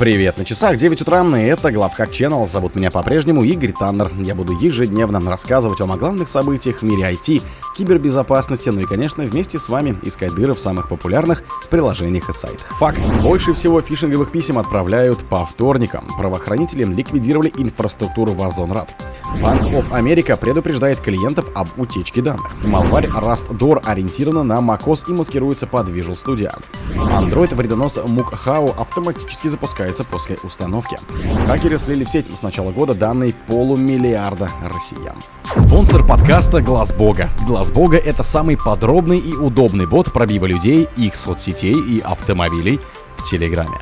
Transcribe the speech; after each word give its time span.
Привет, 0.00 0.38
на 0.38 0.46
часах 0.46 0.78
9 0.78 1.02
утра, 1.02 1.22
и 1.38 1.42
это 1.42 1.70
Главхак 1.70 2.08
Channel. 2.08 2.46
Зовут 2.46 2.74
меня 2.74 2.90
по-прежнему 2.90 3.44
Игорь 3.44 3.74
Таннер. 3.78 4.10
Я 4.22 4.34
буду 4.34 4.54
ежедневно 4.58 5.20
рассказывать 5.28 5.78
вам 5.80 5.92
о 5.92 5.98
главных 5.98 6.26
событиях 6.26 6.80
в 6.80 6.84
мире 6.86 7.12
IT, 7.12 7.42
кибербезопасности, 7.76 8.70
ну 8.70 8.80
и, 8.80 8.84
конечно, 8.84 9.24
вместе 9.24 9.58
с 9.58 9.68
вами 9.68 9.98
искать 10.02 10.34
дыры 10.34 10.54
в 10.54 10.60
самых 10.60 10.88
популярных 10.88 11.42
приложениях 11.68 12.30
и 12.30 12.32
сайтах. 12.32 12.66
Факт. 12.78 12.98
Больше 13.20 13.52
всего 13.52 13.80
фишинговых 13.82 14.32
писем 14.32 14.58
отправляют 14.58 15.22
по 15.24 15.44
вторникам. 15.44 16.08
Правоохранители 16.16 16.84
ликвидировали 16.84 17.52
инфраструктуру 17.58 18.32
Warzone 18.32 18.72
RAD. 18.72 18.88
Банк 19.42 19.62
of 19.64 19.90
America 19.90 20.36
предупреждает 20.36 21.00
клиентов 21.00 21.50
об 21.54 21.68
утечке 21.76 22.22
данных. 22.22 22.50
Малварь 22.64 23.06
Rust 23.06 23.80
ориентирована 23.84 24.44
на 24.44 24.60
macOS 24.60 25.04
и 25.08 25.12
маскируется 25.12 25.66
под 25.66 25.88
Visual 25.88 26.16
Studio. 26.16 26.52
Android 26.94 27.54
вредонос 27.54 27.98
Mukhow 27.98 28.74
автоматически 28.80 29.48
запускает 29.48 29.90
появляется 29.90 30.04
после 30.04 30.36
установки. 30.42 30.98
Хакеры 31.46 31.78
слили 31.78 32.04
в 32.04 32.10
сеть 32.10 32.26
с 32.36 32.42
начала 32.42 32.70
года 32.70 32.94
данные 32.94 33.34
полумиллиарда 33.46 34.50
россиян. 34.62 35.16
Спонсор 35.54 36.06
подкаста 36.06 36.62
Глаз 36.62 36.92
Бога. 36.92 37.28
Глаз 37.46 37.69
Бога 37.70 37.96
это 37.96 38.22
самый 38.22 38.56
подробный 38.56 39.18
и 39.18 39.32
удобный 39.34 39.86
бот 39.86 40.12
пробива 40.12 40.46
людей, 40.46 40.88
их 40.96 41.14
соцсетей 41.14 41.74
и 41.74 42.00
автомобилей 42.00 42.80
в 43.16 43.22
Телеграме. 43.22 43.78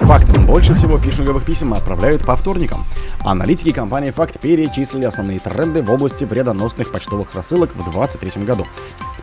Факт. 0.00 0.36
Больше 0.38 0.74
всего 0.74 0.98
фишинговых 0.98 1.44
писем 1.44 1.72
отправляют 1.72 2.24
по 2.24 2.36
вторникам. 2.36 2.84
Аналитики 3.24 3.72
компании 3.72 4.10
Факт 4.10 4.40
перечислили 4.40 5.04
основные 5.04 5.38
тренды 5.38 5.82
в 5.82 5.90
области 5.90 6.24
вредоносных 6.24 6.92
почтовых 6.92 7.34
рассылок 7.34 7.70
в 7.74 7.84
2023 7.84 8.44
году. 8.44 8.66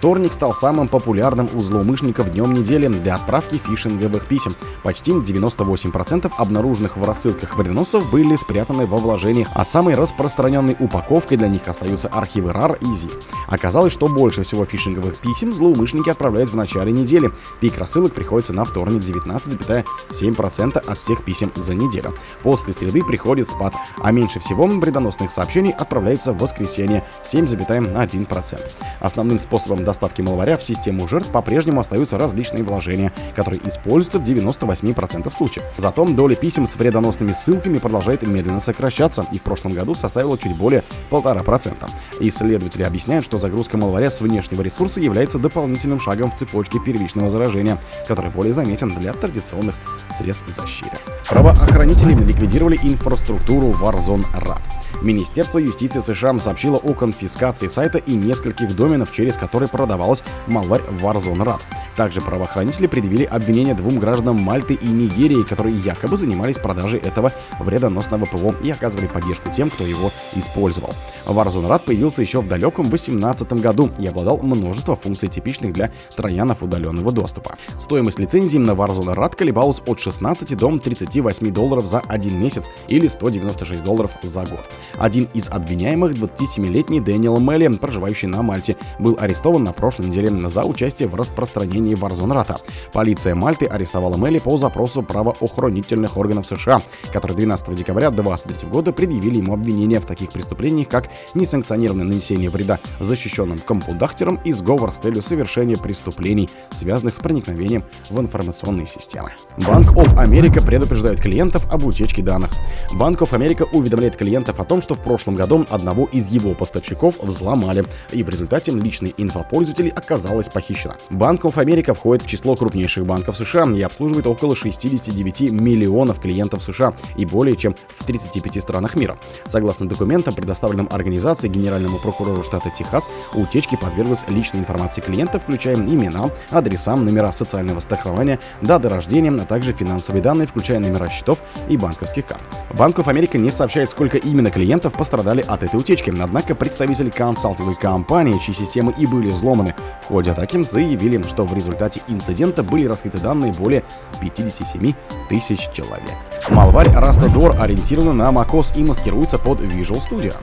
Вторник 0.04 0.34
стал 0.34 0.54
самым 0.54 0.90
популярным 0.90 1.48
у 1.54 1.62
злоумышленников 1.62 2.30
днем 2.30 2.54
недели 2.54 2.90
для 2.90 3.16
отправки 3.16 3.58
фишинговых 3.58 4.26
писем. 4.26 4.54
Почти 4.84 5.12
98% 5.12 6.30
обнаруженных 6.38 6.98
в 6.98 7.06
рассылках 7.06 7.56
вредоносов 7.58 8.12
были 8.12 8.36
спрятаны 8.36 8.86
во 8.86 8.98
вложениях, 8.98 9.48
а 9.54 9.64
самой 9.64 9.96
распространенной 9.96 10.76
упаковкой 10.78 11.38
для 11.38 11.48
них 11.48 11.70
остаются 11.70 12.10
архивы 12.10 12.50
RAR 12.50 12.78
и 12.82 12.88
ZIP. 12.88 13.14
Оказалось, 13.48 13.94
что 13.94 14.10
больше 14.10 14.44
всего 14.44 14.66
фишинговых 14.66 15.20
писем 15.20 15.54
злоумышленники 15.54 16.10
отправляют 16.10 16.50
в 16.50 16.56
начале 16.58 16.92
недели. 16.92 17.32
Пик 17.62 17.78
рассылок 17.78 18.14
приходится 18.14 18.52
на 18.52 18.66
вторник 18.66 19.04
19,7% 19.04 20.78
от 20.86 21.00
всех 21.00 21.24
писем 21.24 21.50
за 21.56 21.76
неделю. 21.76 22.14
После 22.42 22.74
среды 22.74 23.06
приходит 23.06 23.48
спад, 23.48 23.74
а 24.00 24.12
меньше 24.12 24.42
всего 24.42 24.68
вредоносных 24.68 25.32
сообщений 25.32 25.72
отправляется 25.72 26.34
в 26.34 26.40
воскресенье 26.40 27.06
7,1%. 27.24 28.60
Основным 29.00 29.40
способом 29.40 29.84
доставки 29.94 30.24
малваря 30.24 30.58
в 30.58 30.64
систему 30.64 31.08
жертв 31.08 31.30
по-прежнему 31.30 31.80
остаются 31.80 32.18
различные 32.18 32.64
вложения, 32.64 33.14
которые 33.36 33.62
используются 33.64 34.18
в 34.18 34.24
98% 34.24 35.32
случаев. 35.32 35.64
Зато 35.78 36.04
доля 36.06 36.36
писем 36.36 36.66
с 36.66 36.76
вредоносными 36.76 37.32
ссылками 37.32 37.78
продолжает 37.78 38.24
медленно 38.24 38.60
сокращаться 38.60 39.24
и 39.32 39.38
в 39.38 39.44
прошлом 39.44 39.74
году 39.74 39.94
составила 39.94 40.36
чуть 40.38 40.58
более 40.58 40.84
1,5%. 41.12 41.92
Исследователи 42.22 42.82
объясняют, 42.82 43.24
что 43.24 43.38
загрузка 43.38 43.78
малваря 43.78 44.10
с 44.10 44.20
внешнего 44.20 44.64
ресурса 44.64 45.00
является 45.00 45.38
дополнительным 45.38 46.00
шагом 46.00 46.32
в 46.32 46.36
цепочке 46.36 46.80
первичного 46.80 47.30
заражения, 47.30 47.80
который 48.08 48.32
более 48.32 48.54
заметен 48.54 48.90
для 48.90 49.14
традиционных 49.14 49.76
средств 50.12 50.44
защиты. 50.48 50.98
Правоохранители 51.30 52.16
ликвидировали 52.16 52.80
инфраструктуру 52.82 53.68
Warzone 53.74 54.26
RAD. 54.34 54.62
Министерство 55.04 55.58
юстиции 55.58 56.00
США 56.00 56.40
сообщило 56.40 56.78
о 56.78 56.94
конфискации 56.94 57.68
сайта 57.68 57.98
и 57.98 58.14
нескольких 58.16 58.74
доменов, 58.74 59.12
через 59.12 59.36
которые 59.36 59.68
продавалась 59.84 60.24
малварь 60.48 60.82
Warzone 61.02 61.44
RAD. 61.44 61.73
Также 61.96 62.22
правоохранители 62.22 62.88
предъявили 62.88 63.24
обвинения 63.24 63.76
двум 63.76 64.00
гражданам 64.00 64.42
Мальты 64.42 64.74
и 64.74 64.88
Нигерии, 64.88 65.44
которые 65.44 65.78
якобы 65.78 66.18
занимались 66.18 66.58
продажей 66.58 67.00
этого 67.00 67.32
вредоносного 67.60 68.26
ПВО 68.26 68.56
и 68.64 68.72
оказывали 68.72 69.08
поддержку 69.08 69.52
тем, 69.52 69.70
кто 69.70 69.86
его 69.86 70.12
использовал. 70.36 70.94
Warzone 71.26 71.68
RAD 71.68 71.86
появился 71.86 72.22
еще 72.22 72.42
в 72.42 72.48
далеком 72.48 72.90
2018 72.90 73.54
году 73.54 73.92
и 74.00 74.08
обладал 74.08 74.40
множеством 74.42 74.96
функций, 74.96 75.30
типичных 75.30 75.74
для 75.74 75.92
троянов 76.16 76.64
удаленного 76.64 77.12
доступа. 77.12 77.56
Стоимость 77.78 78.20
лицензии 78.20 78.58
на 78.58 78.72
Warzone 78.72 79.14
RAD 79.14 79.36
колебалась 79.36 79.82
от 79.86 80.00
16 80.00 80.58
до 80.58 80.78
38 80.78 81.54
долларов 81.54 81.86
за 81.86 82.00
один 82.00 82.40
месяц 82.40 82.70
или 82.88 83.08
196 83.08 83.84
долларов 83.84 84.12
за 84.24 84.42
год. 84.46 84.62
Один 84.98 85.28
из 85.34 85.48
обвиняемых, 85.50 86.12
27-летний 86.14 87.02
Дэниел 87.02 87.40
Мелли, 87.40 87.68
проживающий 87.78 88.28
на 88.28 88.42
Мальте, 88.42 88.78
был 89.00 89.18
арестован 89.20 89.64
на 89.64 89.74
прошлой 89.74 90.08
неделе 90.08 90.50
за 90.50 90.66
участие 90.66 91.08
в 91.08 91.16
распространении 91.16 91.83
Warzone 91.92 92.34
Рата. 92.34 92.62
Полиция 92.94 93.36
Мальты 93.36 93.66
арестовала 93.66 94.16
Мелли 94.16 94.40
по 94.40 94.56
запросу 94.58 95.04
правоохранительных 95.04 96.16
органов 96.18 96.48
США, 96.48 96.82
которые 97.12 97.36
12 97.36 97.76
декабря 97.76 98.10
2023 98.10 98.70
года 98.70 98.94
предъявили 98.94 99.38
ему 99.38 99.54
обвинения 99.54 100.00
в 100.00 100.06
таких 100.06 100.32
преступлениях, 100.32 100.88
как 100.88 101.10
несанкционированное 101.34 102.06
нанесение 102.06 102.50
вреда 102.50 102.80
защищенным 103.00 103.60
компудахтерам 103.60 104.40
и 104.46 104.52
сговор 104.52 104.92
с 104.92 104.98
целью 104.98 105.22
совершения 105.22 105.78
преступлений, 105.78 106.50
связанных 106.72 107.16
с 107.16 107.20
проникновением 107.20 107.84
в 108.10 108.20
информационные 108.20 108.88
системы. 108.88 109.32
Банк 109.66 109.92
of 109.98 110.16
America 110.16 110.66
предупреждает 110.66 111.20
клиентов 111.20 111.72
об 111.72 111.84
утечке 111.86 112.22
данных. 112.22 112.52
Банк 112.94 113.22
of 113.22 113.32
America 113.32 113.68
уведомляет 113.72 114.16
клиентов 114.16 114.60
о 114.60 114.64
том, 114.64 114.82
что 114.82 114.96
в 114.96 115.02
прошлом 115.02 115.36
году 115.36 115.66
одного 115.70 116.06
из 116.12 116.30
его 116.30 116.54
поставщиков 116.54 117.20
взломали, 117.20 117.86
и 118.12 118.24
в 118.24 118.30
результате 118.30 118.72
личной 118.72 119.14
инфа 119.18 119.44
пользователей 119.44 119.90
оказалась 119.90 120.50
похищена. 120.50 120.96
Банк 121.10 121.46
of 121.46 121.56
America 121.56 121.73
входит 121.82 122.24
в 122.24 122.28
число 122.28 122.56
крупнейших 122.56 123.06
банков 123.06 123.36
США 123.36 123.66
и 123.72 123.82
обслуживает 123.82 124.28
около 124.28 124.56
69 124.56 125.52
миллионов 125.52 126.20
клиентов 126.20 126.62
США 126.62 126.94
и 127.18 127.26
более 127.26 127.56
чем 127.56 127.76
в 127.88 128.06
35 128.06 128.62
странах 128.62 128.96
мира. 128.96 129.18
Согласно 129.46 129.88
документам, 129.88 130.36
предоставленным 130.36 130.88
организацией 130.92 131.52
Генеральному 131.52 131.98
прокурору 131.98 132.44
штата 132.44 132.70
Техас, 132.70 133.10
утечке 133.34 133.76
подверглась 133.76 134.24
личной 134.28 134.60
информации 134.60 135.02
клиентов, 135.02 135.44
включая 135.44 135.76
имена, 135.76 136.30
адреса, 136.52 136.96
номера 136.96 137.34
социального 137.34 137.80
страхования, 137.80 138.40
даты 138.62 138.90
рождения, 138.90 139.32
а 139.32 139.46
также 139.46 139.74
финансовые 139.74 140.22
данные, 140.22 140.48
включая 140.48 140.80
номера 140.80 141.10
счетов 141.10 141.42
и 141.70 141.78
банковских 141.78 142.28
карт. 142.28 142.44
Банк 142.78 143.00
of 143.00 143.06
America 143.06 143.40
не 143.40 143.50
сообщает, 143.50 143.90
сколько 143.90 144.18
именно 144.18 144.52
клиентов 144.52 144.94
пострадали 144.94 145.42
от 145.42 145.64
этой 145.64 145.80
утечки, 145.80 146.14
однако 146.22 146.54
представители 146.54 147.10
консалтинговой 147.10 147.76
компании, 147.76 148.38
чьи 148.38 148.54
системы 148.54 148.94
и 148.98 149.08
были 149.08 149.30
взломаны 149.30 149.74
в 150.04 150.08
ходе 150.08 150.32
атаки, 150.32 150.64
заявили, 150.64 151.26
что 151.28 151.46
в 151.46 151.54
результате 151.54 151.63
инцидента 152.08 152.64
были 152.64 152.86
раскрыты 152.86 153.18
данные 153.18 153.54
более 153.54 153.84
57 154.22 154.94
тысяч 155.30 155.70
человек. 155.72 156.16
Малварь 156.50 156.90
Rastador 156.90 157.58
ориентирована 157.60 158.14
на 158.14 158.32
macOS 158.32 158.78
и 158.78 158.84
маскируется 158.84 159.38
под 159.38 159.60
Visual 159.60 159.98
Studio. 159.98 160.36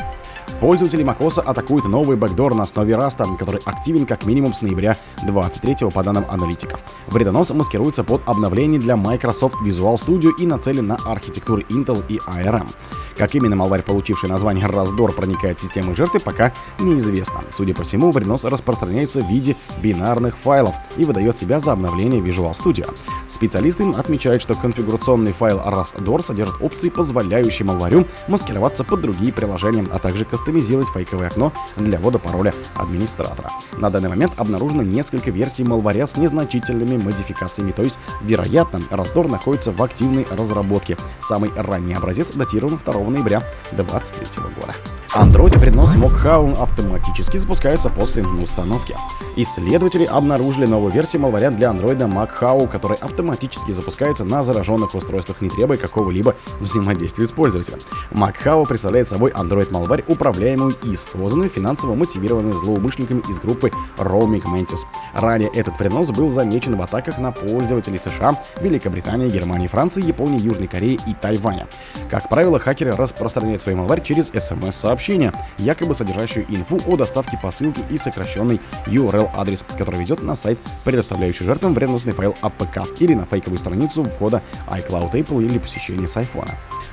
Пользователи 0.60 1.03
macOS 1.03 1.41
атакуют 1.41 1.87
новый 1.87 2.19
бэкдор 2.19 2.54
на 2.54 2.65
основе 2.65 2.93
Rust, 2.93 3.37
который 3.38 3.62
активен 3.65 4.04
как 4.04 4.26
минимум 4.26 4.53
с 4.53 4.60
ноября 4.60 4.98
23 5.26 5.88
по 5.88 6.03
данным 6.03 6.26
аналитиков. 6.28 6.81
Вредонос 7.06 7.50
маскируется 7.50 8.04
под 8.04 8.21
обновление 8.28 8.78
для 8.78 8.97
Microsoft 8.97 9.54
Visual 9.65 9.94
Studio 9.94 10.28
и 10.38 10.47
нацелен 10.47 10.87
на 10.87 10.97
архитектуры 10.97 11.62
Intel 11.70 12.04
и 12.09 12.19
ARM. 12.19 12.70
Как 13.16 13.34
именно 13.34 13.56
малварь, 13.56 13.82
получивший 13.82 14.28
название 14.28 14.66
раздор, 14.66 15.12
проникает 15.12 15.59
в 15.59 15.62
систему 15.62 15.94
жертвы, 15.94 16.20
пока 16.20 16.53
неизвестно. 16.78 17.43
Судя 17.50 17.75
по 17.75 17.82
всему, 17.82 18.12
вредонос 18.12 18.44
распространяется 18.44 19.22
в 19.22 19.28
виде 19.28 19.56
бинарных 19.82 20.37
файлов 20.37 20.75
и 20.97 21.04
выдает 21.04 21.37
себя 21.37 21.59
за 21.59 21.72
обновление 21.72 22.20
Visual 22.20 22.53
Studio. 22.53 22.88
Специалисты 23.28 23.84
отмечают, 23.93 24.43
что 24.43 24.54
конфигурационный 24.54 25.32
файл 25.32 25.59
rustdor 25.59 26.25
содержит 26.25 26.62
опции, 26.62 26.88
позволяющие 26.88 27.66
малварю 27.66 28.06
маскироваться 28.28 28.84
под 28.84 29.00
другие 29.03 29.32
приложения, 29.32 29.87
а 29.93 29.99
также 29.99 30.25
кастомизировать 30.50 30.88
фейковое 30.88 31.28
окно 31.28 31.53
для 31.77 31.99
ввода 31.99 32.19
пароля 32.19 32.53
администратора. 32.75 33.50
На 33.78 33.88
данный 33.88 34.09
момент 34.09 34.33
обнаружено 34.37 34.83
несколько 34.83 35.31
версий 35.31 35.62
малваря 35.62 36.09
с 36.09 36.16
незначительными 36.16 36.97
модификациями, 36.97 37.71
то 37.71 37.83
есть, 37.83 37.99
вероятно, 38.21 38.83
раздор 38.91 39.28
находится 39.28 39.71
в 39.71 39.81
активной 39.81 40.27
разработке. 40.31 40.97
Самый 41.20 41.52
ранний 41.55 41.94
образец 41.94 42.32
датирован 42.32 42.81
2 42.85 42.94
ноября 43.11 43.43
2023 43.73 44.43
года. 44.58 44.75
Android 45.14 45.58
вредонос 45.58 45.97
Mockhound 45.97 46.61
автоматически 46.62 47.37
запускаются 47.37 47.88
после 47.88 48.23
установки. 48.23 48.94
Исследователи 49.35 50.05
обнаружили 50.05 50.67
новую 50.67 50.93
версию 50.93 51.23
малваря 51.23 51.50
для 51.50 51.69
Android 51.69 51.99
Mockhound, 51.99 52.69
который 52.69 52.97
автоматически 52.97 53.73
запускается 53.73 54.25
на 54.25 54.44
зараженных 54.44 54.94
устройствах, 54.94 55.41
не 55.41 55.50
требуя 55.50 55.76
какого-либо 55.76 56.37
взаимодействия 56.61 57.26
с 57.26 57.32
пользователем. 57.32 57.81
Mockhound 58.12 58.69
представляет 58.69 59.08
собой 59.08 59.32
Android 59.32 59.73
малварь, 59.73 60.05
управляющий 60.06 60.39
управляемую 60.40 60.76
и 60.84 60.96
созданную 60.96 61.50
финансово 61.50 61.94
мотивированными 61.94 62.52
злоумышленниками 62.52 63.22
из 63.28 63.38
группы 63.38 63.70
Roaming 63.98 64.42
Mantis. 64.44 64.78
Ранее 65.12 65.50
этот 65.50 65.78
вредонос 65.78 66.10
был 66.10 66.31
замечен 66.31 66.76
в 66.76 66.82
атаках 66.82 67.19
на 67.19 67.31
пользователей 67.31 67.98
США, 67.98 68.40
Великобритании, 68.60 69.28
Германии, 69.28 69.66
Франции, 69.66 70.02
Японии, 70.02 70.40
Южной 70.40 70.66
Кореи 70.66 70.98
и 71.06 71.12
Тайваня. 71.12 71.66
Как 72.10 72.31
правило, 72.31 72.58
хакеры 72.58 72.92
распространяют 72.92 73.60
свои 73.60 73.75
малварь 73.75 74.02
через 74.02 74.31
смс-сообщения, 74.32 75.34
якобы 75.58 75.94
содержащую 75.94 76.46
инфу 76.48 76.81
о 76.87 76.96
доставке 76.96 77.38
посылки 77.42 77.84
и 77.90 77.98
сокращенный 77.98 78.60
URL-адрес, 78.87 79.62
который 79.76 80.00
ведет 80.00 80.22
на 80.22 80.34
сайт, 80.34 80.58
предоставляющий 80.84 81.44
жертвам 81.44 81.75
вредоносный 81.75 82.14
файл 82.14 82.34
APK 82.40 82.96
или 82.98 83.12
на 83.12 83.26
фейковую 83.26 83.58
страницу 83.58 84.04
входа 84.04 84.42
iCloud 84.69 85.12
Apple 85.12 85.44
или 85.44 85.58
посещения 85.58 86.08
с 86.08 86.16
iPhone. 86.16 86.50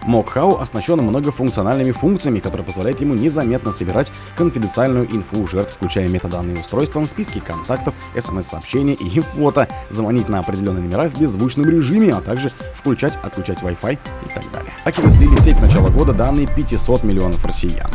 Мокхау 0.07 0.57
оснащен 0.57 0.99
многофункциональными 0.99 1.91
функциями, 1.91 2.39
которые 2.39 2.65
позволяют 2.65 3.01
ему 3.01 3.13
незаметно 3.37 3.71
собирать 3.71 4.11
конфиденциальную 4.35 5.05
инфу 5.13 5.47
жертв, 5.47 5.75
включая 5.75 6.07
метаданные 6.07 6.59
устройства, 6.59 7.05
списки 7.05 7.39
контактов, 7.39 7.93
смс-сообщения 8.19 8.93
и 8.93 9.19
фото, 9.19 9.67
звонить 9.89 10.27
на 10.27 10.39
определенные 10.39 10.83
номера 10.83 11.07
в 11.09 11.19
беззвучном 11.19 11.69
режиме, 11.69 12.13
а 12.13 12.21
также 12.21 12.51
включать, 12.73 13.15
отключать 13.23 13.61
Wi-Fi 13.61 13.93
и 13.93 14.29
так 14.33 14.51
далее. 14.51 14.71
Хакеры 14.83 15.11
слили 15.11 15.35
в 15.35 15.41
сеть 15.41 15.57
с 15.57 15.61
начала 15.61 15.89
года 15.89 16.13
данные 16.13 16.47
500 16.47 17.03
миллионов 17.03 17.45
россиян. 17.45 17.89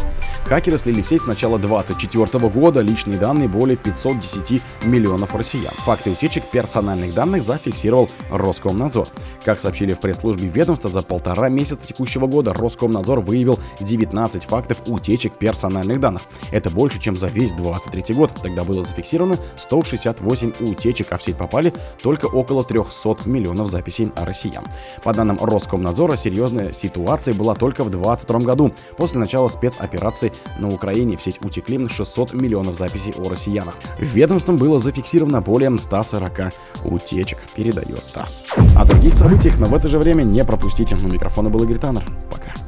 Хакеры 0.45 0.79
слили 0.79 1.03
в 1.03 1.07
сеть 1.07 1.23
с 1.23 1.27
начала 1.27 1.59
2024 1.59 2.49
года 2.49 2.81
личные 2.81 3.19
данные 3.19 3.49
более 3.49 3.77
510 3.77 4.63
миллионов 4.83 5.35
россиян. 5.35 5.73
Факты 5.79 6.11
утечек 6.11 6.45
персональных 6.45 7.15
данных 7.15 7.43
зафиксировал 7.43 8.11
Роскомнадзор. 8.31 9.09
Как 9.45 9.61
сообщили 9.61 9.95
в 9.95 10.01
пресс-службе 10.01 10.49
ведомства, 10.49 10.91
за 10.91 11.03
полтора 11.03 11.49
месяца 11.49 11.87
текущего 11.87 12.27
года 12.27 12.53
Роскомнадзор 12.53 13.21
выявил 13.21 13.59
19 13.81 14.45
фактов 14.45 14.83
утечек 14.87 15.33
персональных 15.35 16.01
данных. 16.01 16.23
Это 16.51 16.71
больше, 16.71 17.01
чем 17.01 17.17
за 17.17 17.29
весь 17.29 17.53
2023 17.55 18.15
год. 18.15 18.31
Тогда 18.43 18.65
было 18.65 18.83
зафиксировано 18.83 19.39
168 19.57 20.53
утечек, 20.61 21.09
а 21.11 21.17
в 21.19 21.23
сеть 21.23 21.37
попали 21.37 21.73
только 22.03 22.27
около 22.27 22.63
300 22.65 23.19
миллионов 23.25 23.71
записей 23.71 24.13
о 24.17 24.25
россиян. 24.25 24.65
По 25.03 25.15
данным 25.15 25.39
Роскомнадзора, 25.41 26.17
серьезная 26.17 26.73
ситуация 26.73 27.35
была 27.35 27.55
только 27.55 27.85
в 27.85 27.91
2022 27.91 28.41
году. 28.41 28.75
После 28.97 29.19
начала 29.19 29.49
спецоперации 29.49 30.12
на 30.59 30.69
Украине 30.69 31.17
в 31.17 31.23
сеть 31.23 31.45
утекли 31.45 31.89
600 31.89 32.35
миллионов 32.35 32.77
записей 32.77 33.13
о 33.13 33.29
россиянах. 33.29 33.75
Ведомством 33.99 34.57
было 34.57 34.79
зафиксировано 34.79 35.41
более 35.41 35.77
140 35.79 36.53
утечек, 36.85 37.39
передает 37.55 38.05
ТАСС. 38.13 38.43
О 38.77 38.85
других 38.85 39.15
событиях, 39.15 39.59
но 39.59 39.67
в 39.67 39.75
это 39.75 39.89
же 39.89 39.99
время 39.99 40.23
не 40.23 40.45
пропустите. 40.45 40.95
У 40.97 41.09
микрофона 41.09 41.51
был 41.51 41.63
Игорь 41.65 41.79
Таннер. 41.79 42.05
Пока. 42.31 42.62